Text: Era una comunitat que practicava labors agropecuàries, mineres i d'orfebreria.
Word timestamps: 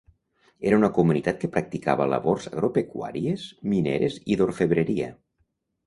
Era 0.69 0.79
una 0.81 0.89
comunitat 0.95 1.37
que 1.43 1.49
practicava 1.59 2.09
labors 2.15 2.49
agropecuàries, 2.55 3.47
mineres 3.75 4.21
i 4.35 4.43
d'orfebreria. 4.43 5.17